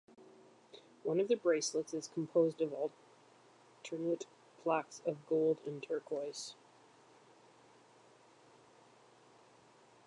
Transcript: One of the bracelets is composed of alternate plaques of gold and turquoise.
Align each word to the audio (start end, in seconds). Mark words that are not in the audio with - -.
One 1.03 1.19
of 1.19 1.27
the 1.27 1.35
bracelets 1.35 1.93
is 1.93 2.07
composed 2.07 2.59
of 2.59 2.73
alternate 2.73 4.25
plaques 4.63 4.99
of 5.05 5.27
gold 5.27 5.59
and 5.67 5.83
turquoise. 5.83 6.55